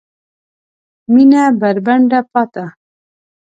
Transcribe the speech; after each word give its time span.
مېنه 1.13 1.41
بربنډه 1.59 2.19
پاته 2.31 2.65